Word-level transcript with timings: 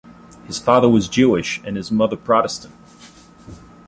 His 0.47 0.57
father 0.57 0.89
was 0.89 1.07
Jewish 1.07 1.59
and 1.63 1.77
his 1.77 1.91
mother 1.91 2.17
Protestant. 2.17 2.73